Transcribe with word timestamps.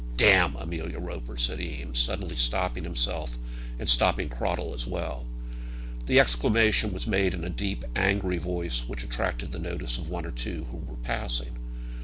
"D 0.17 0.31
Amelia 0.31 0.97
Roper," 0.97 1.37
said 1.37 1.61
Eames, 1.61 1.99
suddenly 1.99 2.33
stopping 2.35 2.83
himself 2.83 3.37
and 3.77 3.87
stopping 3.87 4.29
Cradell 4.29 4.73
as 4.73 4.87
well. 4.87 5.27
The 6.07 6.19
exclamation 6.19 6.91
was 6.91 7.05
made 7.05 7.35
in 7.35 7.43
a 7.43 7.51
deep 7.51 7.85
angry 7.95 8.39
voice 8.39 8.89
which 8.89 9.03
attracted 9.03 9.51
the 9.51 9.59
notice 9.59 9.99
of 9.99 10.09
one 10.09 10.25
or 10.25 10.31
two 10.31 10.65
who 10.71 10.77
were 10.77 10.97
passing. 10.97 11.55